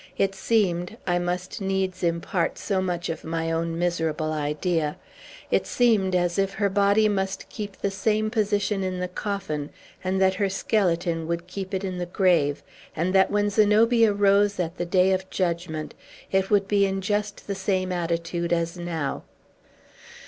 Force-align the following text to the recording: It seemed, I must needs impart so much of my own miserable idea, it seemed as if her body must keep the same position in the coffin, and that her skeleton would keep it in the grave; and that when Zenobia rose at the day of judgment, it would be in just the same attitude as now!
It 0.17 0.33
seemed, 0.33 0.97
I 1.05 1.19
must 1.19 1.61
needs 1.61 2.01
impart 2.01 2.57
so 2.57 2.81
much 2.81 3.07
of 3.07 3.23
my 3.23 3.51
own 3.51 3.77
miserable 3.77 4.31
idea, 4.33 4.97
it 5.51 5.67
seemed 5.67 6.15
as 6.15 6.39
if 6.39 6.53
her 6.55 6.69
body 6.69 7.07
must 7.07 7.47
keep 7.49 7.77
the 7.77 7.91
same 7.91 8.31
position 8.31 8.81
in 8.81 8.97
the 8.99 9.07
coffin, 9.07 9.69
and 10.03 10.19
that 10.19 10.33
her 10.33 10.49
skeleton 10.49 11.27
would 11.27 11.45
keep 11.45 11.71
it 11.71 11.83
in 11.83 11.99
the 11.99 12.07
grave; 12.07 12.63
and 12.95 13.13
that 13.13 13.29
when 13.29 13.51
Zenobia 13.51 14.11
rose 14.11 14.59
at 14.59 14.77
the 14.79 14.87
day 14.87 15.11
of 15.13 15.29
judgment, 15.29 15.93
it 16.31 16.49
would 16.49 16.67
be 16.67 16.87
in 16.87 16.99
just 17.01 17.45
the 17.45 17.53
same 17.53 17.91
attitude 17.91 18.51
as 18.51 18.79
now! 18.79 19.21